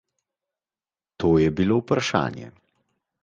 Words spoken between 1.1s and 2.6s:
To je bilo vprašanje.